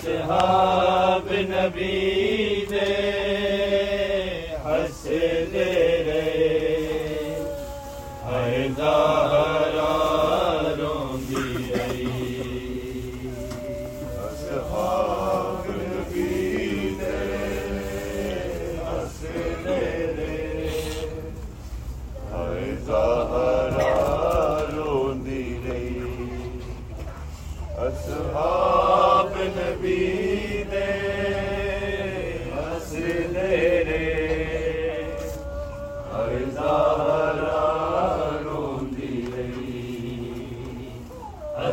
[0.00, 2.66] اصحاب نبی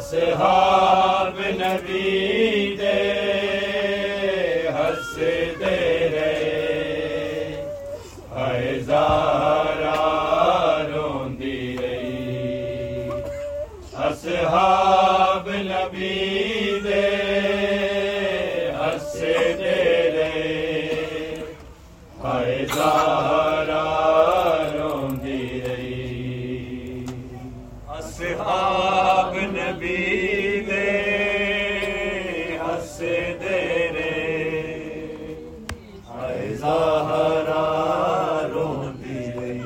[0.08, 3.00] اصحاب نبی دے
[4.76, 5.18] ہنس
[5.60, 5.80] دے
[6.14, 6.36] رے
[8.36, 9.98] ہر زارا
[10.92, 13.10] روندی رہی۔
[14.06, 17.06] اصحاب نبی دے
[18.80, 19.14] ہنس
[19.60, 19.82] دے
[20.16, 21.36] رہے۔
[22.24, 22.64] ہر
[36.60, 37.66] زہرا
[38.54, 39.62] روتی رہی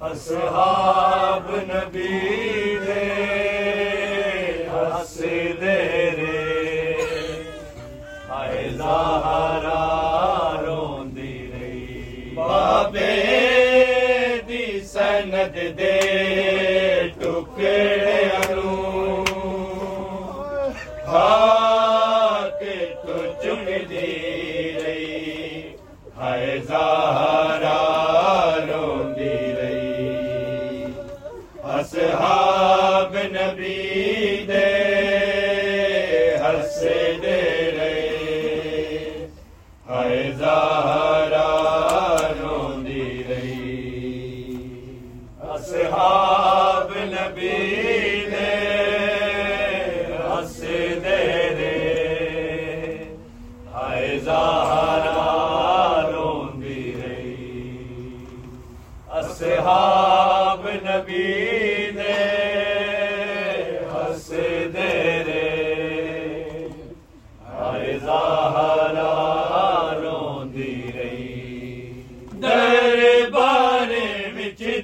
[0.00, 3.04] اصحاب نبی دے
[4.72, 5.18] ہس
[5.60, 5.80] دے
[6.16, 6.94] رے۔
[8.38, 9.82] آئے زہرا
[10.66, 13.12] روندی رہی بابے
[14.48, 16.13] دی سند دے۔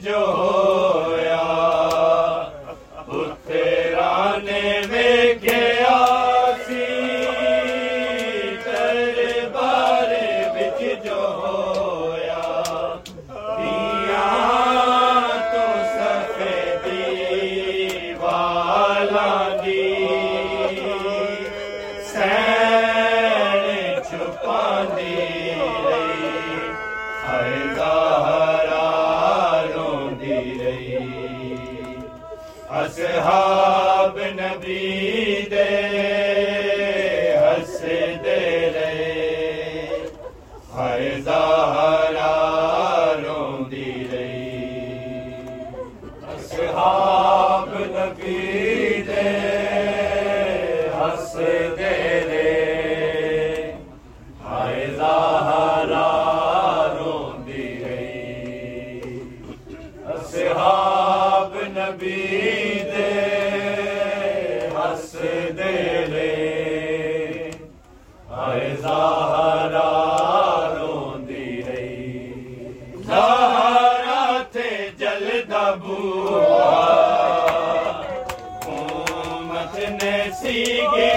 [0.03, 0.60] جو
[75.51, 75.97] تبو
[78.69, 81.10] امت نے سیکھے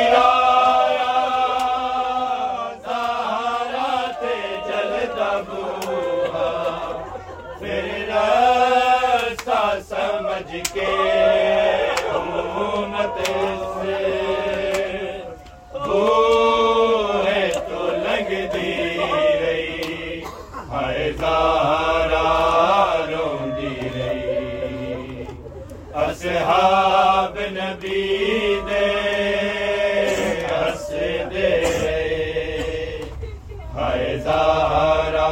[34.24, 35.30] زہرا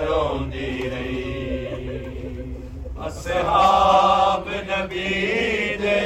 [0.00, 1.22] روندی رہی
[4.70, 6.00] نبی دے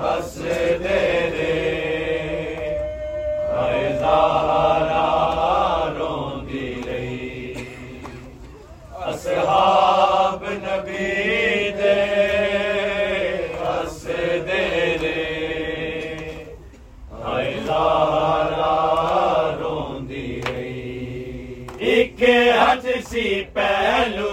[0.00, 0.36] ہس
[0.82, 1.00] دے
[1.34, 1.52] دے۔
[3.52, 5.08] ہائے زہرا
[9.06, 9.83] اصحاب
[23.14, 24.30] سی پہلو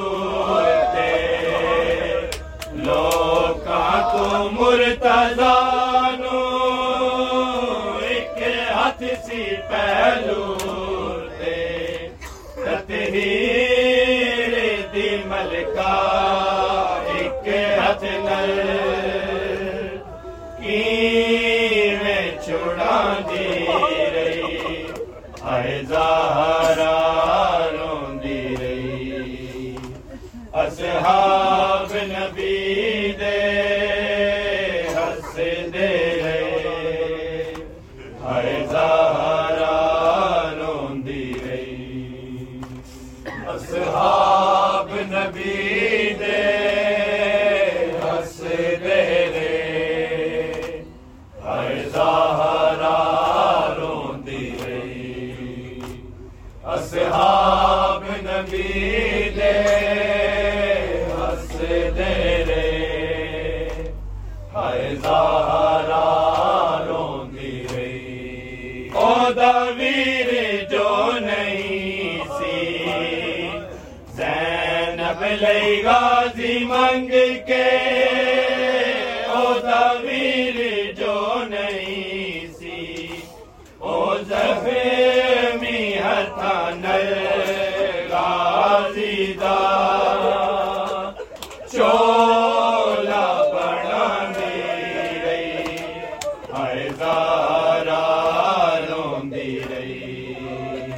[2.86, 5.58] لوکاں کو مرتضا
[6.20, 6.40] نو
[8.08, 8.42] ایک
[8.76, 10.46] ہاتھ سی پہلو
[12.56, 14.54] تطہیر
[14.94, 15.94] دی ملکہ
[17.14, 17.48] ایک
[17.78, 18.52] ہاتھ نل۔
[20.62, 22.98] کیویں چھڑا
[23.30, 23.48] دی
[24.14, 24.88] رہی۔
[25.52, 26.61] آئے زہرا
[43.56, 46.01] اصحاب نبی۔
[75.42, 77.12] لئی غازی منگ
[77.46, 77.70] کے
[79.36, 79.86] او دا
[80.98, 81.16] جو
[81.50, 83.08] نہیں سی
[83.80, 87.10] او زخمی ہتھا نل
[88.12, 89.58] غازی دا
[91.72, 95.78] چولا بڑا رہی
[96.54, 98.04] ہائے زارا
[98.90, 100.92] روندی رہی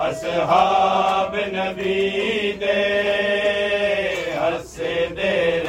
[0.00, 3.29] اصحاب نبی دے
[5.20, 5.59] ہس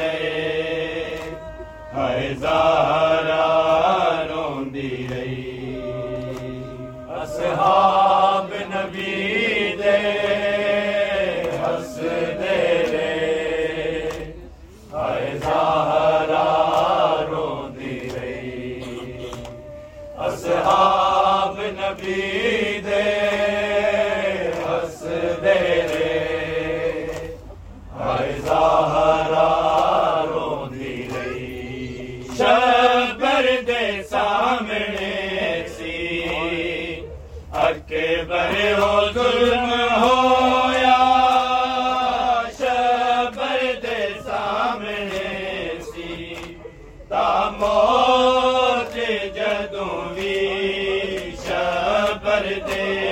[33.42, 35.98] شبر دے سامنے سی
[37.62, 39.72] اکبر ہو ظلم
[40.02, 40.98] ہویا
[42.58, 46.34] شبر دے سامنے سی
[47.08, 47.26] تا
[47.58, 48.96] موت
[49.36, 50.38] جدوں بھی
[51.46, 53.11] شبر دے۔